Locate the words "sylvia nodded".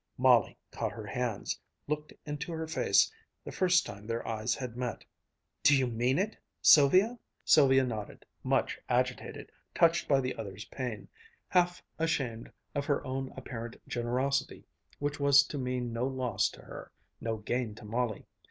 7.45-8.25